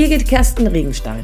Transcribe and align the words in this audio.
Birgit 0.00 0.26
Kersten 0.26 0.66
Regenstein. 0.66 1.22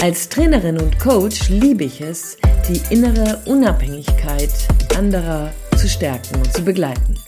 Als 0.00 0.30
Trainerin 0.30 0.80
und 0.80 0.98
Coach 0.98 1.50
liebe 1.50 1.84
ich 1.84 2.00
es, 2.00 2.38
die 2.66 2.80
innere 2.90 3.42
Unabhängigkeit 3.44 4.50
anderer 4.96 5.52
zu 5.76 5.86
stärken 5.86 6.36
und 6.36 6.50
zu 6.54 6.64
begleiten. 6.64 7.18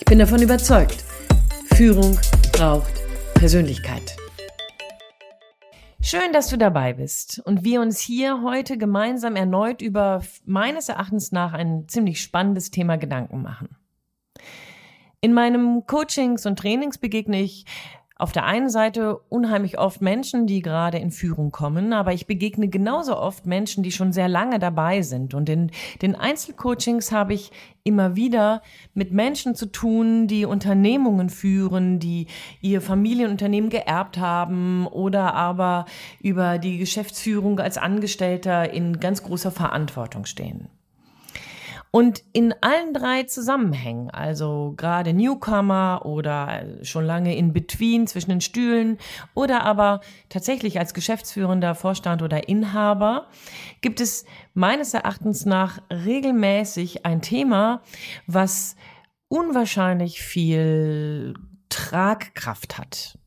Ich 0.00 0.04
bin 0.06 0.18
davon 0.18 0.42
überzeugt, 0.42 1.04
Führung 1.76 2.18
braucht 2.50 2.92
Persönlichkeit. 3.34 4.16
Schön, 6.00 6.32
dass 6.32 6.48
du 6.48 6.58
dabei 6.58 6.92
bist 6.92 7.40
und 7.44 7.62
wir 7.62 7.80
uns 7.82 8.00
hier 8.00 8.42
heute 8.42 8.78
gemeinsam 8.78 9.36
erneut 9.36 9.80
über 9.80 10.24
meines 10.44 10.88
Erachtens 10.88 11.30
nach 11.30 11.52
ein 11.52 11.84
ziemlich 11.86 12.20
spannendes 12.20 12.72
Thema 12.72 12.96
Gedanken 12.98 13.42
machen. 13.42 13.76
In 15.20 15.34
meinem 15.34 15.86
Coachings 15.86 16.46
und 16.46 16.58
Trainings 16.58 16.98
begegne 16.98 17.40
ich 17.40 17.64
auf 18.22 18.30
der 18.30 18.44
einen 18.44 18.70
Seite 18.70 19.18
unheimlich 19.30 19.80
oft 19.80 20.00
Menschen, 20.00 20.46
die 20.46 20.62
gerade 20.62 20.96
in 20.98 21.10
Führung 21.10 21.50
kommen, 21.50 21.92
aber 21.92 22.12
ich 22.12 22.28
begegne 22.28 22.68
genauso 22.68 23.18
oft 23.18 23.46
Menschen, 23.46 23.82
die 23.82 23.90
schon 23.90 24.12
sehr 24.12 24.28
lange 24.28 24.60
dabei 24.60 25.02
sind. 25.02 25.34
Und 25.34 25.48
in 25.48 25.72
den 26.02 26.14
Einzelcoachings 26.14 27.10
habe 27.10 27.34
ich 27.34 27.50
immer 27.82 28.14
wieder 28.14 28.62
mit 28.94 29.10
Menschen 29.10 29.56
zu 29.56 29.66
tun, 29.66 30.28
die 30.28 30.44
Unternehmungen 30.44 31.30
führen, 31.30 31.98
die 31.98 32.28
ihr 32.60 32.80
Familienunternehmen 32.80 33.70
geerbt 33.70 34.18
haben 34.18 34.86
oder 34.86 35.34
aber 35.34 35.86
über 36.20 36.58
die 36.58 36.78
Geschäftsführung 36.78 37.58
als 37.58 37.76
Angestellter 37.76 38.72
in 38.72 39.00
ganz 39.00 39.24
großer 39.24 39.50
Verantwortung 39.50 40.26
stehen. 40.26 40.68
Und 41.94 42.22
in 42.32 42.54
allen 42.62 42.94
drei 42.94 43.24
Zusammenhängen, 43.24 44.08
also 44.08 44.72
gerade 44.78 45.12
Newcomer 45.12 46.06
oder 46.06 46.64
schon 46.80 47.04
lange 47.04 47.36
in 47.36 47.52
Between 47.52 48.06
zwischen 48.06 48.30
den 48.30 48.40
Stühlen 48.40 48.96
oder 49.34 49.64
aber 49.64 50.00
tatsächlich 50.30 50.78
als 50.78 50.94
geschäftsführender 50.94 51.74
Vorstand 51.74 52.22
oder 52.22 52.48
Inhaber, 52.48 53.28
gibt 53.82 54.00
es 54.00 54.24
meines 54.54 54.94
Erachtens 54.94 55.44
nach 55.44 55.82
regelmäßig 55.90 57.04
ein 57.04 57.20
Thema, 57.20 57.82
was 58.26 58.74
unwahrscheinlich 59.28 60.22
viel 60.22 61.34
Tragkraft 61.68 62.78
hat. 62.78 63.18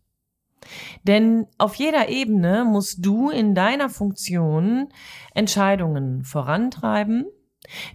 Denn 1.04 1.46
auf 1.60 1.76
jeder 1.76 2.10
Ebene 2.10 2.66
musst 2.66 3.06
du 3.06 3.30
in 3.30 3.54
deiner 3.54 3.90
Funktion 3.90 4.90
Entscheidungen 5.36 6.24
vorantreiben, 6.24 7.26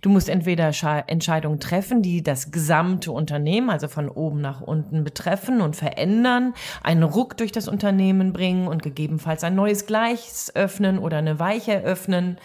Du 0.00 0.10
musst 0.10 0.28
entweder 0.28 0.72
Entscheidungen 1.06 1.60
treffen, 1.60 2.02
die 2.02 2.22
das 2.22 2.50
gesamte 2.50 3.12
Unternehmen, 3.12 3.70
also 3.70 3.88
von 3.88 4.08
oben 4.08 4.40
nach 4.40 4.60
unten 4.60 5.04
betreffen 5.04 5.60
und 5.60 5.76
verändern, 5.76 6.54
einen 6.82 7.02
Ruck 7.02 7.36
durch 7.36 7.52
das 7.52 7.68
Unternehmen 7.68 8.32
bringen 8.32 8.68
und 8.68 8.82
gegebenenfalls 8.82 9.44
ein 9.44 9.54
neues 9.54 9.86
Gleis 9.86 10.52
öffnen 10.54 10.98
oder 10.98 11.18
eine 11.18 11.38
Weiche 11.38 11.82
öffnen. 11.82 12.38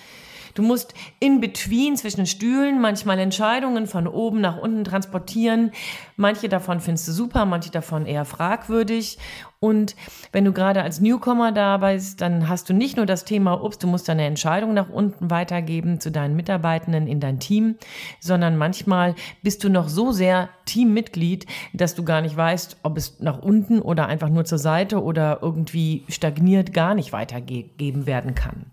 Du 0.55 0.63
musst 0.63 0.93
in 1.19 1.41
between 1.41 1.97
zwischen 1.97 2.25
Stühlen 2.25 2.79
manchmal 2.79 3.19
Entscheidungen 3.19 3.87
von 3.87 4.07
oben 4.07 4.39
nach 4.39 4.57
unten 4.57 4.85
transportieren. 4.85 5.71
Manche 6.15 6.47
davon 6.47 6.79
findest 6.79 7.09
du 7.09 7.11
super, 7.11 7.45
manche 7.45 7.71
davon 7.71 8.05
eher 8.05 8.23
fragwürdig. 8.23 9.17
Und 9.59 9.97
wenn 10.31 10.45
du 10.45 10.53
gerade 10.53 10.81
als 10.81 11.01
Newcomer 11.01 11.51
da 11.51 11.77
bist, 11.77 12.21
dann 12.21 12.47
hast 12.47 12.69
du 12.69 12.73
nicht 12.73 12.95
nur 12.95 13.05
das 13.05 13.25
Thema, 13.25 13.61
ups, 13.61 13.79
du 13.79 13.87
musst 13.87 14.07
deine 14.07 14.25
Entscheidung 14.25 14.73
nach 14.73 14.89
unten 14.89 15.29
weitergeben 15.29 15.99
zu 15.99 16.09
deinen 16.09 16.37
Mitarbeitenden 16.37 17.07
in 17.07 17.19
dein 17.19 17.39
Team, 17.39 17.75
sondern 18.21 18.57
manchmal 18.57 19.15
bist 19.41 19.63
du 19.65 19.69
noch 19.69 19.89
so 19.89 20.13
sehr 20.13 20.49
Teammitglied, 20.65 21.47
dass 21.73 21.95
du 21.95 22.05
gar 22.05 22.21
nicht 22.21 22.37
weißt, 22.37 22.77
ob 22.83 22.95
es 22.95 23.19
nach 23.19 23.39
unten 23.39 23.81
oder 23.81 24.07
einfach 24.07 24.29
nur 24.29 24.45
zur 24.45 24.59
Seite 24.59 25.03
oder 25.03 25.39
irgendwie 25.41 26.05
stagniert 26.07 26.71
gar 26.71 26.95
nicht 26.95 27.11
weitergegeben 27.11 28.05
werden 28.05 28.35
kann. 28.35 28.71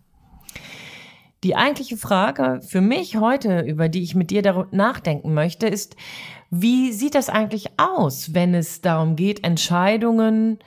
Die 1.42 1.56
eigentliche 1.56 1.96
Frage 1.96 2.60
für 2.62 2.80
mich 2.80 3.16
heute, 3.16 3.60
über 3.60 3.88
die 3.88 4.02
ich 4.02 4.14
mit 4.14 4.30
dir 4.30 4.68
nachdenken 4.70 5.34
möchte, 5.34 5.66
ist, 5.66 5.96
wie 6.50 6.92
sieht 6.92 7.14
das 7.14 7.28
eigentlich 7.28 7.78
aus, 7.78 8.34
wenn 8.34 8.54
es 8.54 8.80
darum 8.80 9.16
geht, 9.16 9.42
Entscheidungen, 9.42 10.58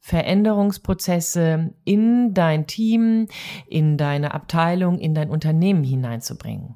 Veränderungsprozesse 0.00 1.72
in 1.84 2.34
dein 2.34 2.66
Team, 2.66 3.28
in 3.68 3.96
deine 3.96 4.34
Abteilung, 4.34 4.98
in 4.98 5.14
dein 5.14 5.30
Unternehmen 5.30 5.84
hineinzubringen? 5.84 6.74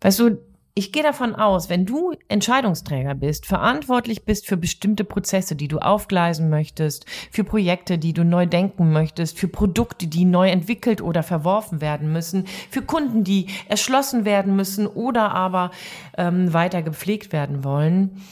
Weißt 0.00 0.20
du, 0.20 0.38
ich 0.74 0.90
gehe 0.90 1.02
davon 1.02 1.34
aus, 1.34 1.68
wenn 1.68 1.84
du 1.84 2.14
Entscheidungsträger 2.28 3.14
bist, 3.14 3.44
verantwortlich 3.44 4.24
bist 4.24 4.46
für 4.46 4.56
bestimmte 4.56 5.04
Prozesse, 5.04 5.54
die 5.54 5.68
du 5.68 5.78
aufgleisen 5.78 6.48
möchtest, 6.48 7.04
für 7.30 7.44
Projekte, 7.44 7.98
die 7.98 8.14
du 8.14 8.24
neu 8.24 8.46
denken 8.46 8.90
möchtest, 8.90 9.38
für 9.38 9.48
Produkte, 9.48 10.06
die 10.06 10.24
neu 10.24 10.48
entwickelt 10.48 11.02
oder 11.02 11.22
verworfen 11.22 11.82
werden 11.82 12.10
müssen, 12.10 12.46
für 12.70 12.80
Kunden, 12.80 13.22
die 13.22 13.48
erschlossen 13.68 14.24
werden 14.24 14.56
müssen 14.56 14.86
oder 14.86 15.32
aber 15.32 15.72
ähm, 16.16 16.54
weiter 16.54 16.80
gepflegt 16.80 17.34
werden 17.34 17.64
wollen. 17.64 18.22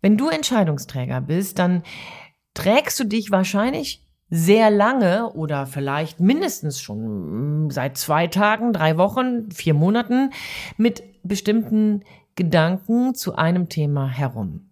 Wenn 0.00 0.16
du 0.16 0.28
Entscheidungsträger 0.28 1.20
bist, 1.20 1.58
dann 1.58 1.82
trägst 2.54 3.00
du 3.00 3.04
dich 3.04 3.32
wahrscheinlich 3.32 4.03
sehr 4.30 4.70
lange 4.70 5.32
oder 5.32 5.66
vielleicht 5.66 6.20
mindestens 6.20 6.80
schon 6.80 7.66
mm, 7.66 7.70
seit 7.70 7.98
zwei 7.98 8.26
Tagen, 8.26 8.72
drei 8.72 8.96
Wochen, 8.96 9.50
vier 9.50 9.74
Monaten 9.74 10.30
mit 10.76 11.02
bestimmten 11.22 12.02
Gedanken 12.34 13.14
zu 13.14 13.36
einem 13.36 13.68
Thema 13.68 14.08
herum. 14.08 14.70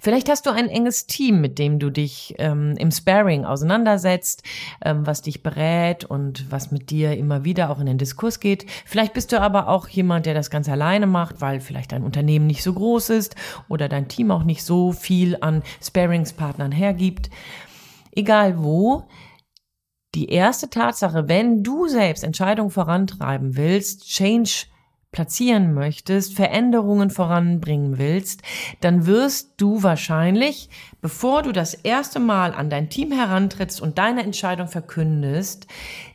Vielleicht 0.00 0.28
hast 0.28 0.46
du 0.46 0.50
ein 0.50 0.68
enges 0.68 1.06
Team, 1.06 1.40
mit 1.40 1.58
dem 1.58 1.78
du 1.78 1.90
dich 1.90 2.34
ähm, 2.38 2.74
im 2.78 2.90
Sparring 2.90 3.44
auseinandersetzt, 3.44 4.44
ähm, 4.84 5.06
was 5.06 5.22
dich 5.22 5.42
berät 5.42 6.04
und 6.04 6.50
was 6.50 6.70
mit 6.70 6.90
dir 6.90 7.16
immer 7.16 7.44
wieder 7.44 7.70
auch 7.70 7.80
in 7.80 7.86
den 7.86 7.98
Diskurs 7.98 8.38
geht. 8.38 8.66
Vielleicht 8.84 9.12
bist 9.12 9.32
du 9.32 9.40
aber 9.40 9.68
auch 9.68 9.88
jemand, 9.88 10.26
der 10.26 10.34
das 10.34 10.50
ganz 10.50 10.68
alleine 10.68 11.06
macht, 11.06 11.40
weil 11.40 11.60
vielleicht 11.60 11.92
dein 11.92 12.04
Unternehmen 12.04 12.46
nicht 12.46 12.62
so 12.62 12.72
groß 12.72 13.10
ist 13.10 13.34
oder 13.68 13.88
dein 13.88 14.08
Team 14.08 14.30
auch 14.30 14.44
nicht 14.44 14.62
so 14.62 14.92
viel 14.92 15.36
an 15.40 15.62
Sparingspartnern 15.82 16.72
hergibt 16.72 17.30
egal 18.12 18.62
wo, 18.62 19.04
die 20.14 20.28
erste 20.28 20.68
Tatsache, 20.68 21.28
wenn 21.28 21.62
du 21.62 21.88
selbst 21.88 22.22
Entscheidungen 22.22 22.70
vorantreiben 22.70 23.56
willst, 23.56 24.06
Change 24.06 24.66
platzieren 25.10 25.74
möchtest, 25.74 26.34
Veränderungen 26.34 27.10
voranbringen 27.10 27.98
willst, 27.98 28.42
dann 28.80 29.06
wirst 29.06 29.54
du 29.58 29.82
wahrscheinlich, 29.82 30.70
bevor 31.02 31.42
du 31.42 31.52
das 31.52 31.74
erste 31.74 32.18
Mal 32.18 32.54
an 32.54 32.70
dein 32.70 32.88
Team 32.88 33.12
herantrittst 33.12 33.80
und 33.80 33.98
deine 33.98 34.22
Entscheidung 34.22 34.68
verkündest, 34.68 35.66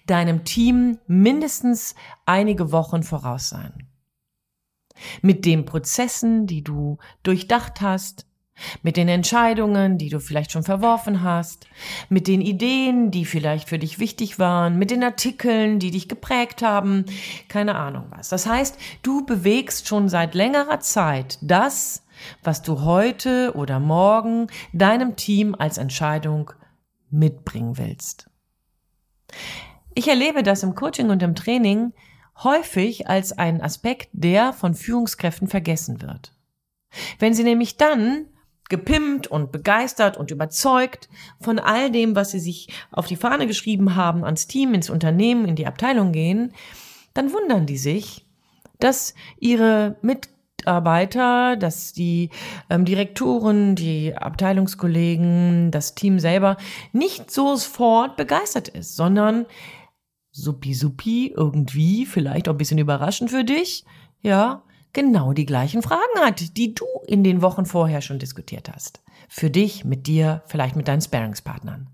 deinem 0.07 0.43
Team 0.43 0.97
mindestens 1.05 1.93
einige 2.25 2.71
Wochen 2.71 3.03
voraus 3.03 3.49
sein. 3.49 3.87
Mit 5.21 5.45
den 5.45 5.65
Prozessen, 5.65 6.47
die 6.47 6.63
du 6.63 6.97
durchdacht 7.21 7.81
hast, 7.81 8.25
mit 8.81 8.97
den 8.97 9.07
Entscheidungen, 9.07 9.97
die 9.97 10.09
du 10.09 10.19
vielleicht 10.19 10.51
schon 10.51 10.63
verworfen 10.63 11.23
hast, 11.23 11.67
mit 12.09 12.27
den 12.27 12.41
Ideen, 12.41 13.11
die 13.11 13.25
vielleicht 13.25 13.69
für 13.69 13.79
dich 13.79 13.99
wichtig 13.99 14.39
waren, 14.39 14.77
mit 14.77 14.91
den 14.91 15.03
Artikeln, 15.03 15.79
die 15.79 15.91
dich 15.91 16.07
geprägt 16.07 16.61
haben, 16.61 17.05
keine 17.47 17.75
Ahnung 17.75 18.05
was. 18.09 18.29
Das 18.29 18.45
heißt, 18.45 18.77
du 19.03 19.25
bewegst 19.25 19.87
schon 19.87 20.09
seit 20.09 20.35
längerer 20.35 20.79
Zeit 20.79 21.37
das, 21.41 22.03
was 22.43 22.61
du 22.61 22.81
heute 22.81 23.53
oder 23.55 23.79
morgen 23.79 24.47
deinem 24.73 25.15
Team 25.15 25.55
als 25.57 25.77
Entscheidung 25.77 26.51
mitbringen 27.09 27.77
willst. 27.77 28.29
Ich 29.93 30.07
erlebe 30.07 30.43
das 30.43 30.63
im 30.63 30.75
Coaching 30.75 31.09
und 31.09 31.23
im 31.23 31.35
Training 31.35 31.93
häufig 32.43 33.07
als 33.07 33.37
einen 33.37 33.61
Aspekt, 33.61 34.09
der 34.13 34.53
von 34.53 34.75
Führungskräften 34.75 35.47
vergessen 35.47 36.01
wird. 36.01 36.33
Wenn 37.19 37.33
sie 37.33 37.43
nämlich 37.43 37.77
dann 37.77 38.27
gepimpt 38.69 39.27
und 39.27 39.51
begeistert 39.51 40.17
und 40.17 40.31
überzeugt 40.31 41.09
von 41.39 41.59
all 41.59 41.91
dem, 41.91 42.15
was 42.15 42.31
sie 42.31 42.39
sich 42.39 42.69
auf 42.91 43.07
die 43.07 43.15
Fahne 43.15 43.47
geschrieben 43.47 43.95
haben, 43.95 44.23
ans 44.23 44.47
Team, 44.47 44.73
ins 44.73 44.89
Unternehmen, 44.89 45.47
in 45.47 45.55
die 45.55 45.67
Abteilung 45.67 46.11
gehen, 46.11 46.53
dann 47.13 47.33
wundern 47.33 47.65
die 47.65 47.77
sich, 47.77 48.25
dass 48.79 49.15
ihre 49.39 49.97
Mitarbeiter, 50.01 51.55
dass 51.55 51.93
die 51.93 52.29
ähm, 52.69 52.85
Direktoren, 52.85 53.75
die 53.75 54.15
Abteilungskollegen, 54.15 55.71
das 55.71 55.95
Team 55.95 56.19
selber 56.19 56.57
nicht 56.93 57.31
sofort 57.31 58.17
begeistert 58.17 58.67
ist, 58.67 58.95
sondern 58.95 59.45
suppi 60.31 60.73
suppi 60.73 61.33
irgendwie, 61.35 62.05
vielleicht 62.05 62.47
auch 62.47 62.53
ein 62.53 62.57
bisschen 62.57 62.77
überraschend 62.77 63.31
für 63.31 63.43
dich, 63.43 63.85
ja, 64.21 64.61
genau 64.93 65.33
die 65.33 65.45
gleichen 65.45 65.81
Fragen 65.81 66.19
hat, 66.19 66.57
die 66.57 66.73
du 66.73 66.85
in 67.05 67.23
den 67.23 67.41
Wochen 67.41 67.65
vorher 67.65 68.01
schon 68.01 68.19
diskutiert 68.19 68.71
hast. 68.73 69.01
Für 69.29 69.49
dich, 69.49 69.85
mit 69.85 70.07
dir, 70.07 70.43
vielleicht 70.47 70.75
mit 70.75 70.87
deinen 70.87 71.01
Sparingspartnern. 71.01 71.89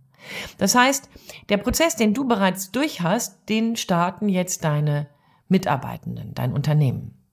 Das 0.58 0.76
heißt, 0.76 1.10
der 1.50 1.58
Prozess, 1.58 1.96
den 1.96 2.14
du 2.14 2.28
bereits 2.28 2.72
durch 2.72 3.02
hast, 3.02 3.50
den 3.50 3.76
starten 3.76 4.30
jetzt 4.30 4.64
deine 4.64 5.08
Mitarbeitenden, 5.48 6.34
dein 6.34 6.54
Unternehmen. 6.54 7.24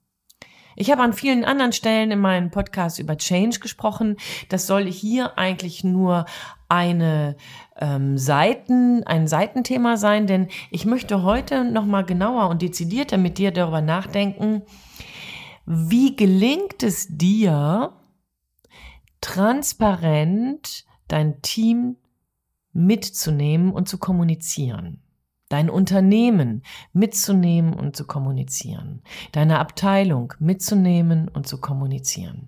Ich 0.75 0.89
habe 0.89 1.01
an 1.01 1.13
vielen 1.13 1.43
anderen 1.43 1.73
Stellen 1.73 2.11
in 2.11 2.19
meinem 2.19 2.49
Podcast 2.49 2.99
über 2.99 3.17
Change 3.17 3.59
gesprochen. 3.59 4.15
Das 4.49 4.67
soll 4.67 4.85
hier 4.85 5.37
eigentlich 5.37 5.83
nur 5.83 6.25
eine 6.69 7.35
ähm, 7.77 8.17
Seiten, 8.17 9.03
ein 9.03 9.27
Seitenthema 9.27 9.97
sein, 9.97 10.27
denn 10.27 10.47
ich 10.69 10.85
möchte 10.85 11.23
heute 11.23 11.65
noch 11.65 11.85
mal 11.85 12.03
genauer 12.03 12.49
und 12.49 12.61
dezidierter 12.61 13.17
mit 13.17 13.37
dir 13.37 13.51
darüber 13.51 13.81
nachdenken, 13.81 14.61
wie 15.73 16.15
gelingt 16.15 16.83
es 16.83 17.07
dir, 17.09 17.93
transparent 19.21 20.85
dein 21.07 21.41
Team 21.41 21.97
mitzunehmen 22.73 23.71
und 23.71 23.87
zu 23.87 23.97
kommunizieren 23.97 25.01
dein 25.51 25.69
Unternehmen 25.69 26.63
mitzunehmen 26.93 27.73
und 27.73 27.95
zu 27.95 28.07
kommunizieren, 28.07 29.01
deine 29.33 29.59
Abteilung 29.59 30.33
mitzunehmen 30.39 31.27
und 31.27 31.47
zu 31.47 31.59
kommunizieren. 31.59 32.47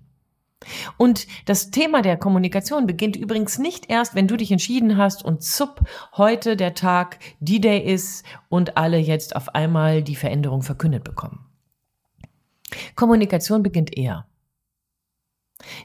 Und 0.96 1.26
das 1.44 1.70
Thema 1.70 2.00
der 2.00 2.16
Kommunikation 2.16 2.86
beginnt 2.86 3.16
übrigens 3.16 3.58
nicht 3.58 3.90
erst, 3.90 4.14
wenn 4.14 4.26
du 4.26 4.38
dich 4.38 4.50
entschieden 4.50 4.96
hast 4.96 5.22
und 5.22 5.42
zupp 5.42 5.86
heute 6.16 6.56
der 6.56 6.72
Tag 6.72 7.18
D-Day 7.40 7.80
ist 7.80 8.24
und 8.48 8.78
alle 8.78 8.96
jetzt 8.96 9.36
auf 9.36 9.54
einmal 9.54 10.02
die 10.02 10.16
Veränderung 10.16 10.62
verkündet 10.62 11.04
bekommen. 11.04 11.53
Kommunikation 12.94 13.62
beginnt 13.62 13.96
eher. 13.96 14.26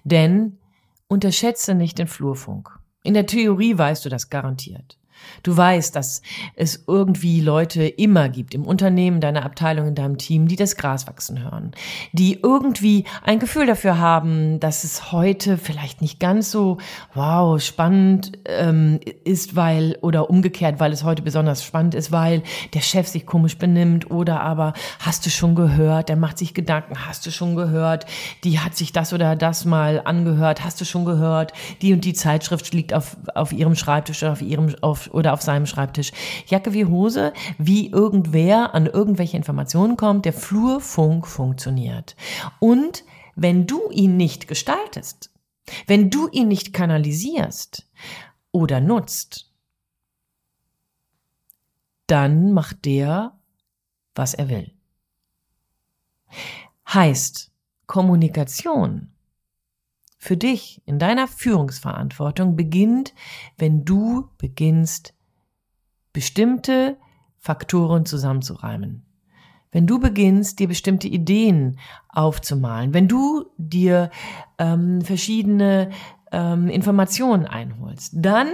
Denn 0.03 0.59
unterschätze 1.07 1.75
nicht 1.75 1.97
den 1.97 2.07
Flurfunk. 2.07 2.79
In 3.03 3.13
der 3.13 3.25
Theorie 3.25 3.77
weißt 3.77 4.05
du 4.05 4.09
das 4.09 4.29
garantiert. 4.29 4.98
Du 5.43 5.55
weißt, 5.55 5.95
dass 5.95 6.21
es 6.55 6.83
irgendwie 6.87 7.41
Leute 7.41 7.85
immer 7.85 8.29
gibt 8.29 8.53
im 8.53 8.65
Unternehmen, 8.65 9.21
deiner 9.21 9.45
Abteilung, 9.45 9.87
in 9.87 9.95
deinem 9.95 10.17
Team, 10.17 10.47
die 10.47 10.55
das 10.55 10.75
Gras 10.75 11.07
wachsen 11.07 11.43
hören, 11.43 11.71
die 12.11 12.39
irgendwie 12.41 13.05
ein 13.23 13.39
Gefühl 13.39 13.65
dafür 13.65 13.97
haben, 13.97 14.59
dass 14.59 14.83
es 14.83 15.11
heute 15.11 15.57
vielleicht 15.57 16.01
nicht 16.01 16.19
ganz 16.19 16.51
so 16.51 16.77
wow 17.13 17.61
spannend 17.61 18.33
ähm, 18.45 18.99
ist, 19.23 19.55
weil 19.55 19.97
oder 20.01 20.29
umgekehrt, 20.29 20.79
weil 20.79 20.91
es 20.91 21.03
heute 21.03 21.21
besonders 21.21 21.63
spannend 21.63 21.95
ist, 21.95 22.11
weil 22.11 22.43
der 22.73 22.81
Chef 22.81 23.07
sich 23.07 23.25
komisch 23.25 23.57
benimmt 23.57 24.11
oder 24.11 24.41
aber 24.41 24.73
hast 24.99 25.25
du 25.25 25.29
schon 25.29 25.55
gehört, 25.55 26.09
der 26.09 26.15
macht 26.15 26.37
sich 26.37 26.53
Gedanken, 26.53 27.07
hast 27.07 27.25
du 27.25 27.31
schon 27.31 27.55
gehört, 27.55 28.05
die 28.43 28.59
hat 28.59 28.75
sich 28.75 28.91
das 28.91 29.13
oder 29.13 29.35
das 29.35 29.65
mal 29.65 30.01
angehört, 30.03 30.63
hast 30.63 30.81
du 30.81 30.85
schon 30.85 31.05
gehört, 31.05 31.53
die 31.81 31.93
und 31.93 32.05
die 32.05 32.13
Zeitschrift 32.13 32.73
liegt 32.73 32.93
auf 32.93 33.17
auf 33.35 33.51
ihrem 33.51 33.75
Schreibtisch 33.75 34.23
oder 34.23 34.33
auf 34.33 34.41
ihrem 34.41 34.75
auf 34.81 35.08
oder 35.11 35.33
auf 35.33 35.41
seinem 35.41 35.65
Schreibtisch. 35.65 36.11
Jacke 36.47 36.73
wie 36.73 36.85
Hose, 36.85 37.33
wie 37.57 37.89
irgendwer 37.89 38.73
an 38.73 38.85
irgendwelche 38.85 39.37
Informationen 39.37 39.97
kommt, 39.97 40.25
der 40.25 40.33
Flurfunk 40.33 41.27
funktioniert. 41.27 42.15
Und 42.59 43.03
wenn 43.35 43.67
du 43.67 43.89
ihn 43.91 44.17
nicht 44.17 44.47
gestaltest, 44.47 45.31
wenn 45.87 46.09
du 46.09 46.27
ihn 46.29 46.47
nicht 46.47 46.73
kanalisierst 46.73 47.87
oder 48.51 48.81
nutzt, 48.81 49.51
dann 52.07 52.53
macht 52.53 52.85
der, 52.85 53.37
was 54.15 54.33
er 54.33 54.49
will. 54.49 54.71
Heißt, 56.91 57.51
Kommunikation 57.85 59.11
für 60.19 60.35
dich 60.35 60.81
in 60.85 60.99
deiner 60.99 61.27
Führungsverantwortung 61.27 62.57
beginnt, 62.57 63.15
wenn 63.57 63.85
du 63.85 64.29
beginnst, 64.37 65.13
bestimmte 66.11 66.97
Faktoren 67.37 68.05
zusammenzureimen. 68.05 69.05
Wenn 69.71 69.87
du 69.87 69.99
beginnst, 69.99 70.59
dir 70.59 70.67
bestimmte 70.67 71.07
Ideen 71.07 71.79
aufzumalen, 72.09 72.93
wenn 72.93 73.07
du 73.07 73.45
dir 73.57 74.09
ähm, 74.57 75.01
verschiedene 75.01 75.91
ähm, 76.31 76.67
Informationen 76.67 77.45
einholst, 77.45 78.13
dann 78.15 78.49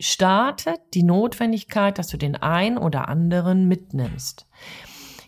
startet 0.00 0.80
die 0.92 1.04
Notwendigkeit, 1.04 1.98
dass 1.98 2.08
du 2.08 2.18
den 2.18 2.36
ein 2.36 2.76
oder 2.76 3.08
anderen 3.08 3.68
mitnimmst. 3.68 4.46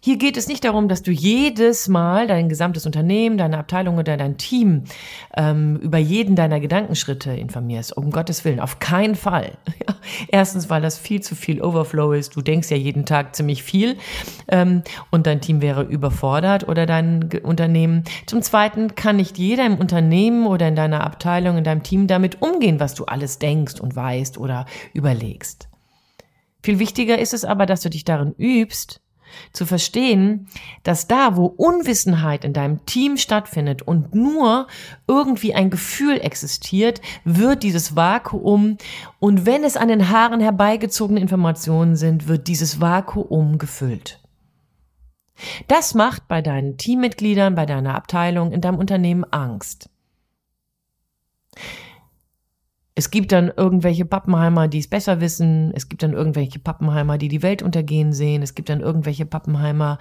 Hier 0.04 0.18
geht 0.18 0.36
es 0.36 0.48
nicht 0.48 0.64
darum, 0.64 0.88
dass 0.88 1.02
du 1.02 1.10
jedes 1.10 1.88
Mal 1.88 2.26
dein 2.26 2.50
gesamtes 2.50 2.84
Unternehmen, 2.84 3.38
deine 3.38 3.56
Abteilung 3.56 3.96
oder 3.96 4.18
dein 4.18 4.36
Team 4.36 4.84
ähm, 5.34 5.76
über 5.76 5.96
jeden 5.96 6.36
deiner 6.36 6.60
Gedankenschritte 6.60 7.32
informierst. 7.32 7.96
Um 7.96 8.10
Gottes 8.10 8.44
Willen, 8.44 8.60
auf 8.60 8.80
keinen 8.80 9.14
Fall. 9.14 9.52
Erstens, 10.28 10.68
weil 10.68 10.82
das 10.82 10.98
viel 10.98 11.22
zu 11.22 11.34
viel 11.34 11.62
Overflow 11.62 12.12
ist. 12.12 12.36
Du 12.36 12.42
denkst 12.42 12.70
ja 12.70 12.76
jeden 12.76 13.06
Tag 13.06 13.34
ziemlich 13.34 13.62
viel 13.62 13.96
ähm, 14.48 14.82
und 15.10 15.26
dein 15.26 15.40
Team 15.40 15.62
wäre 15.62 15.84
überfordert 15.84 16.68
oder 16.68 16.84
dein 16.84 17.30
Unternehmen. 17.42 18.04
Zum 18.26 18.42
Zweiten 18.42 18.96
kann 18.96 19.16
nicht 19.16 19.38
jeder 19.38 19.64
im 19.64 19.78
Unternehmen 19.78 20.46
oder 20.46 20.68
in 20.68 20.76
deiner 20.76 21.02
Abteilung, 21.02 21.56
in 21.56 21.64
deinem 21.64 21.82
Team 21.82 22.08
damit 22.08 22.42
umgehen, 22.42 22.78
was 22.78 22.94
du 22.94 23.06
alles 23.06 23.38
denkst 23.38 23.80
und 23.80 23.96
weißt 23.96 24.36
oder 24.36 24.66
überlegst. 24.92 25.70
Viel 26.62 26.78
wichtiger 26.78 27.18
ist 27.18 27.32
es 27.32 27.46
aber, 27.46 27.64
dass 27.64 27.80
du 27.80 27.88
dich 27.88 28.04
darin 28.04 28.34
übst, 28.36 29.00
zu 29.52 29.66
verstehen, 29.66 30.48
dass 30.82 31.06
da, 31.06 31.36
wo 31.36 31.46
Unwissenheit 31.46 32.44
in 32.44 32.52
deinem 32.52 32.84
Team 32.86 33.16
stattfindet 33.16 33.82
und 33.82 34.14
nur 34.14 34.66
irgendwie 35.06 35.54
ein 35.54 35.70
Gefühl 35.70 36.20
existiert, 36.20 37.00
wird 37.24 37.62
dieses 37.62 37.96
Vakuum 37.96 38.78
und 39.18 39.46
wenn 39.46 39.64
es 39.64 39.76
an 39.76 39.88
den 39.88 40.10
Haaren 40.10 40.40
herbeigezogene 40.40 41.20
Informationen 41.20 41.96
sind, 41.96 42.28
wird 42.28 42.48
dieses 42.48 42.80
Vakuum 42.80 43.58
gefüllt. 43.58 44.20
Das 45.66 45.94
macht 45.94 46.28
bei 46.28 46.42
deinen 46.42 46.76
Teammitgliedern, 46.76 47.54
bei 47.54 47.66
deiner 47.66 47.94
Abteilung, 47.94 48.52
in 48.52 48.60
deinem 48.60 48.78
Unternehmen 48.78 49.24
Angst. 49.30 49.90
Es 52.94 53.10
gibt 53.10 53.32
dann 53.32 53.52
irgendwelche 53.56 54.04
Pappenheimer, 54.04 54.68
die 54.68 54.78
es 54.78 54.88
besser 54.88 55.20
wissen. 55.20 55.72
Es 55.74 55.88
gibt 55.88 56.02
dann 56.02 56.12
irgendwelche 56.12 56.60
Pappenheimer, 56.60 57.18
die 57.18 57.28
die 57.28 57.42
Welt 57.42 57.62
untergehen 57.62 58.12
sehen. 58.12 58.42
Es 58.42 58.54
gibt 58.54 58.68
dann 58.68 58.80
irgendwelche 58.80 59.26
Pappenheimer, 59.26 59.98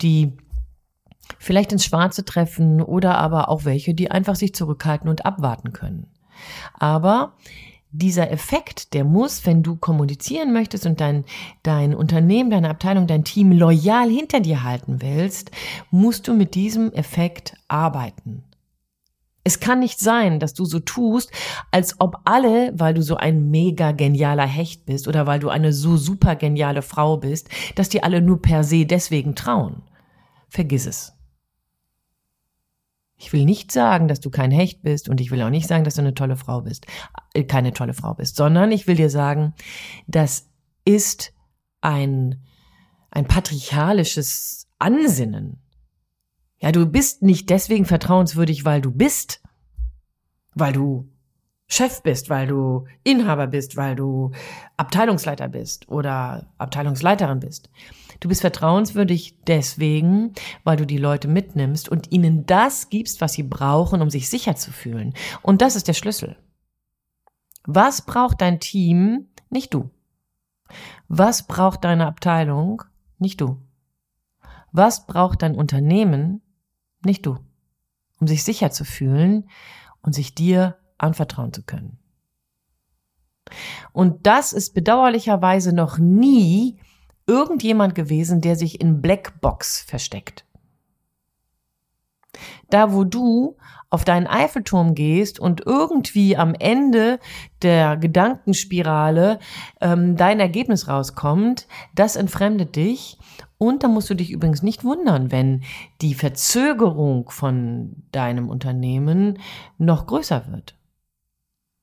die 0.00 0.32
vielleicht 1.38 1.72
ins 1.72 1.84
Schwarze 1.84 2.24
treffen 2.24 2.80
oder 2.80 3.18
aber 3.18 3.48
auch 3.50 3.64
welche, 3.64 3.94
die 3.94 4.10
einfach 4.10 4.36
sich 4.36 4.54
zurückhalten 4.54 5.08
und 5.08 5.26
abwarten 5.26 5.72
können. 5.72 6.06
Aber 6.78 7.34
dieser 7.92 8.30
Effekt, 8.30 8.94
der 8.94 9.04
muss, 9.04 9.44
wenn 9.46 9.62
du 9.62 9.76
kommunizieren 9.76 10.52
möchtest 10.52 10.86
und 10.86 11.00
dein, 11.00 11.24
dein 11.62 11.94
Unternehmen, 11.94 12.50
deine 12.50 12.70
Abteilung, 12.70 13.06
dein 13.06 13.24
Team 13.24 13.52
loyal 13.52 14.08
hinter 14.08 14.40
dir 14.40 14.62
halten 14.62 15.02
willst, 15.02 15.50
musst 15.90 16.28
du 16.28 16.34
mit 16.34 16.54
diesem 16.54 16.92
Effekt 16.92 17.54
arbeiten. 17.68 18.44
Es 19.50 19.58
kann 19.58 19.80
nicht 19.80 19.98
sein, 19.98 20.38
dass 20.38 20.54
du 20.54 20.64
so 20.64 20.78
tust, 20.78 21.32
als 21.72 21.98
ob 21.98 22.20
alle, 22.24 22.72
weil 22.76 22.94
du 22.94 23.02
so 23.02 23.16
ein 23.16 23.50
mega 23.50 23.90
genialer 23.90 24.46
Hecht 24.46 24.86
bist 24.86 25.08
oder 25.08 25.26
weil 25.26 25.40
du 25.40 25.48
eine 25.48 25.72
so 25.72 25.96
super 25.96 26.36
geniale 26.36 26.82
Frau 26.82 27.16
bist, 27.16 27.48
dass 27.74 27.88
die 27.88 28.04
alle 28.04 28.22
nur 28.22 28.40
per 28.40 28.62
se 28.62 28.86
deswegen 28.86 29.34
trauen. 29.34 29.82
Vergiss 30.48 30.86
es. 30.86 31.14
Ich 33.16 33.32
will 33.32 33.44
nicht 33.44 33.72
sagen, 33.72 34.06
dass 34.06 34.20
du 34.20 34.30
kein 34.30 34.52
Hecht 34.52 34.82
bist 34.82 35.08
und 35.08 35.20
ich 35.20 35.32
will 35.32 35.42
auch 35.42 35.50
nicht 35.50 35.66
sagen, 35.66 35.82
dass 35.82 35.96
du 35.96 36.02
eine 36.02 36.14
tolle 36.14 36.36
Frau 36.36 36.60
bist, 36.60 36.86
äh, 37.34 37.42
keine 37.42 37.72
tolle 37.72 37.92
Frau 37.92 38.14
bist, 38.14 38.36
sondern 38.36 38.70
ich 38.70 38.86
will 38.86 38.94
dir 38.94 39.10
sagen, 39.10 39.54
das 40.06 40.48
ist 40.84 41.32
ein, 41.80 42.40
ein 43.10 43.24
patriarchalisches 43.24 44.68
Ansinnen. 44.78 45.60
Ja, 46.60 46.72
du 46.72 46.86
bist 46.86 47.22
nicht 47.22 47.48
deswegen 47.48 47.86
vertrauenswürdig, 47.86 48.64
weil 48.64 48.82
du 48.82 48.90
bist, 48.90 49.42
weil 50.54 50.72
du 50.72 51.08
Chef 51.66 52.02
bist, 52.02 52.28
weil 52.28 52.48
du 52.48 52.86
Inhaber 53.04 53.46
bist, 53.46 53.76
weil 53.76 53.94
du 53.94 54.32
Abteilungsleiter 54.76 55.48
bist 55.48 55.88
oder 55.88 56.50
Abteilungsleiterin 56.58 57.40
bist. 57.40 57.70
Du 58.18 58.28
bist 58.28 58.40
vertrauenswürdig 58.42 59.38
deswegen, 59.46 60.34
weil 60.64 60.76
du 60.76 60.84
die 60.84 60.98
Leute 60.98 61.28
mitnimmst 61.28 61.88
und 61.88 62.12
ihnen 62.12 62.44
das 62.44 62.90
gibst, 62.90 63.20
was 63.20 63.34
sie 63.34 63.44
brauchen, 63.44 64.02
um 64.02 64.10
sich 64.10 64.28
sicher 64.28 64.56
zu 64.56 64.72
fühlen. 64.72 65.14
Und 65.42 65.62
das 65.62 65.76
ist 65.76 65.88
der 65.88 65.94
Schlüssel. 65.94 66.36
Was 67.64 68.02
braucht 68.04 68.40
dein 68.40 68.60
Team? 68.60 69.28
Nicht 69.48 69.72
du. 69.72 69.90
Was 71.08 71.46
braucht 71.46 71.84
deine 71.84 72.06
Abteilung? 72.06 72.82
Nicht 73.18 73.40
du. 73.40 73.56
Was 74.72 75.06
braucht 75.06 75.42
dein 75.42 75.54
Unternehmen? 75.54 76.42
Nicht 77.04 77.26
du, 77.26 77.38
um 78.20 78.26
sich 78.26 78.44
sicher 78.44 78.70
zu 78.70 78.84
fühlen 78.84 79.48
und 80.02 80.14
sich 80.14 80.34
dir 80.34 80.78
anvertrauen 80.98 81.52
zu 81.52 81.62
können. 81.62 81.98
Und 83.92 84.26
das 84.26 84.52
ist 84.52 84.74
bedauerlicherweise 84.74 85.72
noch 85.72 85.98
nie 85.98 86.78
irgendjemand 87.26 87.94
gewesen, 87.94 88.40
der 88.40 88.56
sich 88.56 88.80
in 88.80 89.00
Blackbox 89.00 89.80
versteckt. 89.80 90.44
Da 92.68 92.92
wo 92.92 93.04
du 93.04 93.56
auf 93.90 94.04
deinen 94.04 94.28
Eiffelturm 94.28 94.94
gehst 94.94 95.40
und 95.40 95.66
irgendwie 95.66 96.36
am 96.36 96.54
Ende 96.54 97.18
der 97.62 97.96
Gedankenspirale 97.96 99.40
ähm, 99.80 100.16
dein 100.16 100.38
Ergebnis 100.38 100.86
rauskommt, 100.86 101.66
das 101.94 102.16
entfremdet 102.16 102.76
dich. 102.76 103.18
Und 103.58 103.82
da 103.82 103.88
musst 103.88 104.08
du 104.08 104.14
dich 104.14 104.30
übrigens 104.30 104.62
nicht 104.62 104.84
wundern, 104.84 105.32
wenn 105.32 105.64
die 106.00 106.14
Verzögerung 106.14 107.28
von 107.28 108.04
deinem 108.10 108.48
Unternehmen 108.48 109.38
noch 109.76 110.06
größer 110.06 110.46
wird 110.50 110.79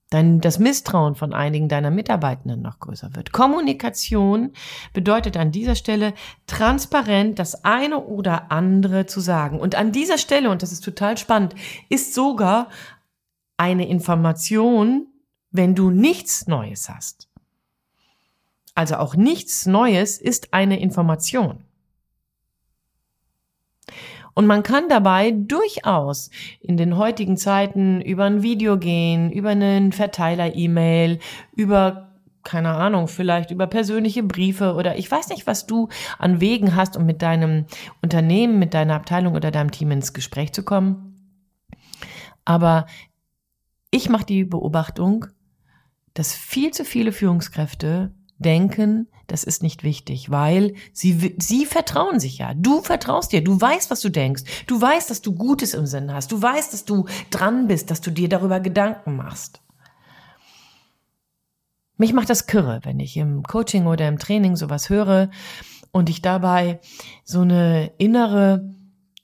dann 0.10 0.40
das 0.40 0.58
Misstrauen 0.58 1.16
von 1.16 1.34
einigen 1.34 1.68
deiner 1.68 1.92
Mitarbeitenden 1.92 2.62
noch 2.62 2.80
größer 2.80 3.16
wird. 3.16 3.34
Kommunikation 3.34 4.54
bedeutet 4.94 5.36
an 5.36 5.52
dieser 5.52 5.76
Stelle 5.76 6.14
transparent 6.48 7.40
das 7.40 7.66
eine 7.66 8.00
oder 8.00 8.52
andere 8.52 9.06
zu 9.06 9.20
sagen. 9.20 9.60
Und 9.60 9.76
an 9.76 9.92
dieser 9.92 10.18
Stelle, 10.18 10.50
und 10.50 10.64
das 10.64 10.72
ist 10.72 10.84
total 10.84 11.18
spannend, 11.18 11.56
ist 11.90 12.14
sogar 12.14 12.70
eine 13.58 13.88
Information, 13.88 15.08
wenn 15.52 15.76
du 15.76 15.90
nichts 15.90 16.48
Neues 16.48 16.90
hast. 16.90 17.28
Also 18.76 18.96
auch 18.98 19.16
nichts 19.16 19.66
Neues 19.66 20.20
ist 20.20 20.54
eine 20.54 20.80
Information. 20.80 21.67
Und 24.38 24.46
man 24.46 24.62
kann 24.62 24.88
dabei 24.88 25.32
durchaus 25.32 26.30
in 26.60 26.78
den 26.78 26.96
heutigen 26.96 27.38
Zeiten 27.38 28.02
über 28.02 28.26
ein 28.26 28.44
Video 28.44 28.78
gehen, 28.78 29.32
über 29.32 29.50
einen 29.50 29.92
Verteiler-E-Mail, 29.92 31.18
über 31.56 32.12
keine 32.44 32.76
Ahnung, 32.76 33.08
vielleicht 33.08 33.50
über 33.50 33.66
persönliche 33.66 34.22
Briefe 34.22 34.76
oder 34.76 34.96
ich 34.96 35.10
weiß 35.10 35.30
nicht, 35.30 35.48
was 35.48 35.66
du 35.66 35.90
an 36.20 36.40
Wegen 36.40 36.76
hast, 36.76 36.96
um 36.96 37.08
mit 37.08 37.24
deinem 37.24 37.66
Unternehmen, 38.04 38.60
mit 38.60 38.76
deiner 38.76 38.94
Abteilung 38.94 39.34
oder 39.34 39.50
deinem 39.50 39.72
Team 39.72 39.90
ins 39.90 40.14
Gespräch 40.14 40.54
zu 40.54 40.62
kommen. 40.62 41.16
Aber 42.46 42.86
ich 43.90 44.08
mache 44.08 44.28
die 44.28 44.44
Beobachtung, 44.44 45.26
dass 46.14 46.36
viel 46.36 46.70
zu 46.70 46.86
viele 46.86 47.12
Führungskräfte 47.12 48.14
denken, 48.40 49.08
das 49.28 49.44
ist 49.44 49.64
nicht 49.64 49.84
wichtig, 49.84 50.30
weil 50.30 50.76
sie, 50.94 51.36
sie 51.38 51.66
vertrauen 51.66 52.20
sich 52.20 52.38
ja. 52.38 52.54
Du 52.54 52.82
vertraust 52.82 53.32
dir. 53.32 53.44
Du 53.44 53.60
weißt, 53.60 53.92
was 53.92 54.02
du 54.02 54.10
denkst. 54.10 54.44
Du 54.68 54.80
weißt, 54.80 55.10
dass 55.10 55.22
du 55.22 55.34
Gutes 55.34 55.74
im 55.74 55.86
Sinn 55.86 56.14
hast. 56.14 56.32
Du 56.32 56.42
weißt, 56.42 56.72
dass 56.74 56.86
du 56.86 57.06
dran 57.30 57.68
bist, 57.68 57.92
dass 57.92 58.02
du 58.02 58.12
dir 58.12 58.30
darüber 58.30 58.60
Gedanken 58.60 59.16
machst. 59.16 59.62
Mich 61.98 62.14
macht 62.14 62.30
das 62.30 62.46
kirre, 62.46 62.80
wenn 62.84 63.00
ich 63.00 63.18
im 63.18 63.44
Coaching 63.44 63.88
oder 63.88 64.08
im 64.08 64.20
Training 64.20 64.56
sowas 64.56 64.90
höre 64.90 65.32
und 65.92 66.10
ich 66.10 66.22
dabei 66.22 66.80
so 67.24 67.42
eine 67.42 67.92
innere 67.98 68.72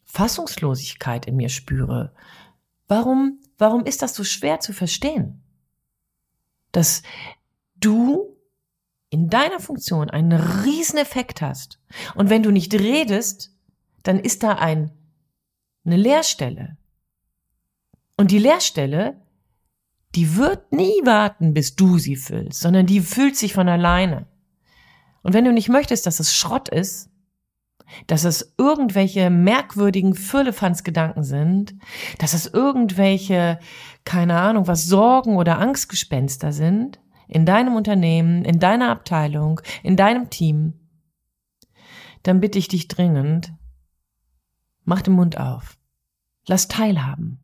Fassungslosigkeit 0.05 1.27
in 1.27 1.35
mir 1.35 1.49
spüre. 1.49 2.13
Warum, 2.87 3.39
warum 3.57 3.85
ist 3.85 4.01
das 4.01 4.15
so 4.15 4.23
schwer 4.23 4.59
zu 4.59 4.73
verstehen? 4.73 5.43
Dass 6.71 7.03
du 7.75 8.32
in 9.13 9.29
deiner 9.29 9.59
Funktion 9.59 10.09
einen 10.09 10.33
riesen 10.33 10.97
Effekt 10.97 11.41
hast. 11.41 11.79
Und 12.15 12.31
wenn 12.31 12.41
du 12.41 12.49
nicht 12.49 12.73
redest, 12.73 13.55
dann 14.01 14.19
ist 14.19 14.41
da 14.41 14.53
ein, 14.53 14.91
eine 15.85 15.97
Leerstelle. 15.97 16.77
Und 18.17 18.31
die 18.31 18.39
Leerstelle, 18.39 19.21
die 20.15 20.35
wird 20.35 20.71
nie 20.71 20.99
warten, 21.03 21.53
bis 21.53 21.75
du 21.75 21.99
sie 21.99 22.15
füllst, 22.15 22.59
sondern 22.59 22.87
die 22.87 23.01
füllt 23.01 23.37
sich 23.37 23.53
von 23.53 23.69
alleine. 23.69 24.25
Und 25.21 25.33
wenn 25.33 25.45
du 25.45 25.53
nicht 25.53 25.69
möchtest, 25.69 26.07
dass 26.07 26.19
es 26.19 26.35
Schrott 26.35 26.69
ist, 26.69 27.09
dass 28.07 28.23
es 28.23 28.55
irgendwelche 28.57 29.29
merkwürdigen 29.29 30.15
Firlefanzgedanken 30.15 31.23
sind, 31.23 31.75
dass 32.17 32.33
es 32.33 32.47
irgendwelche, 32.47 33.59
keine 34.05 34.39
Ahnung, 34.39 34.65
was 34.65 34.87
Sorgen 34.87 35.37
oder 35.37 35.59
Angstgespenster 35.59 36.51
sind, 36.51 36.99
in 37.27 37.45
deinem 37.45 37.75
Unternehmen, 37.75 38.45
in 38.45 38.59
deiner 38.59 38.89
Abteilung, 38.89 39.61
in 39.81 39.95
deinem 39.95 40.29
Team, 40.29 40.73
dann 42.23 42.39
bitte 42.39 42.57
ich 42.57 42.67
dich 42.67 42.87
dringend, 42.87 43.53
mach 44.83 45.01
den 45.01 45.13
Mund 45.13 45.37
auf. 45.37 45.77
Lass 46.45 46.67
teilhaben. 46.67 47.39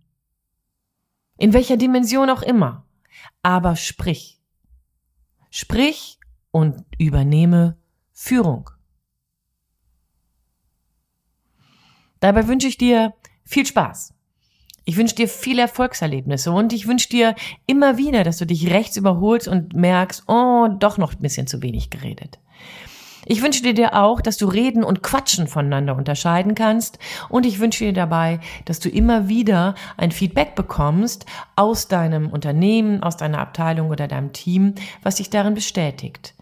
In 1.38 1.54
welcher 1.54 1.78
Dimension 1.78 2.30
auch 2.30 2.42
immer. 2.42 2.86
Aber 3.42 3.76
sprich. 3.76 4.42
Sprich 5.50 6.20
und 6.52 6.84
übernehme 6.98 7.78
Führung. 8.12 8.70
Dabei 12.20 12.48
wünsche 12.48 12.68
ich 12.68 12.78
dir 12.78 13.14
viel 13.46 13.66
Spaß. 13.66 14.14
Ich 14.90 14.98
wünsche 14.98 15.14
dir 15.14 15.28
viele 15.28 15.62
Erfolgserlebnisse 15.62 16.52
und 16.52 16.74
ich 16.74 16.88
wünsche 16.88 17.10
dir 17.10 17.36
immer 17.68 18.00
wieder, 18.00 18.24
dass 18.24 18.38
du 18.38 18.48
dich 18.48 18.72
rechts 18.72 18.98
überholst 18.98 19.48
und 19.48 19.76
merkst, 19.76 20.24
oh, 20.26 20.68
doch 20.68 20.98
noch 20.98 21.14
ein 21.14 21.20
bisschen 21.20 21.46
zu 21.46 21.62
wenig 21.62 21.92
geredet. 21.92 22.40
Ich 23.28 23.44
wünsche 23.44 23.62
dir 23.72 23.94
auch, 23.94 24.20
dass 24.20 24.38
du 24.38 24.48
Reden 24.48 24.84
und 24.84 25.04
Quatschen 25.04 25.46
voneinander 25.46 25.96
unterscheiden 25.96 26.56
kannst 26.56 26.98
und 27.30 27.46
ich 27.46 27.60
wünsche 27.60 27.86
dir 27.86 27.94
dabei, 27.94 28.40
dass 28.66 28.80
du 28.80 28.90
immer 28.90 29.28
wieder 29.28 29.76
ein 29.96 30.12
Feedback 30.12 30.56
bekommst 30.56 31.28
aus 31.56 31.88
deinem 31.88 32.32
Unternehmen, 32.32 33.04
aus 33.04 33.16
deiner 33.16 33.42
Abteilung 33.42 33.92
oder 33.92 34.08
deinem 34.08 34.34
Team, 34.34 34.74
was 35.04 35.18
dich 35.18 35.30
darin 35.30 35.54
bestätigt. 35.54 36.34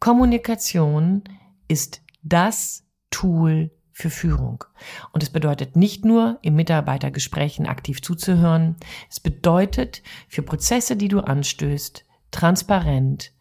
Kommunikation 0.00 1.22
ist 1.68 2.02
das 2.24 2.82
Tool 3.12 3.70
für 3.92 4.10
Führung. 4.10 4.64
Und 5.12 5.22
es 5.22 5.30
bedeutet 5.30 5.76
nicht 5.76 6.04
nur, 6.04 6.38
im 6.42 6.54
Mitarbeitergesprächen 6.54 7.66
aktiv 7.66 8.02
zuzuhören, 8.02 8.76
es 9.10 9.20
bedeutet, 9.20 10.02
für 10.28 10.42
Prozesse, 10.42 10.96
die 10.96 11.08
du 11.08 11.20
anstößt, 11.20 12.04
transparent 12.30 13.32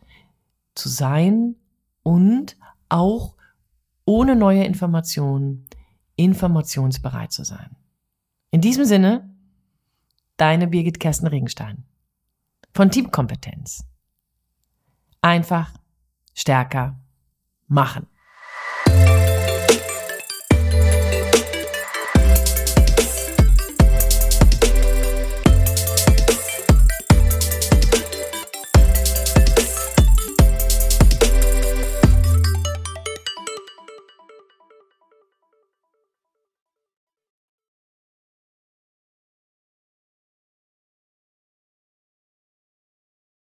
zu 0.75 0.89
sein 0.89 1.55
und 2.03 2.57
auch 2.89 3.35
ohne 4.05 4.35
neue 4.35 4.63
Informationen 4.63 5.67
informationsbereit 6.15 7.31
zu 7.31 7.43
sein. 7.43 7.75
In 8.51 8.61
diesem 8.61 8.85
Sinne, 8.85 9.33
deine 10.37 10.67
Birgit 10.67 10.99
Kersten 10.99 11.27
Regenstein 11.27 11.85
von 12.73 12.91
Teamkompetenz. 12.91 13.85
Einfach 15.21 15.71
stärker 16.33 16.99
machen. 17.67 18.07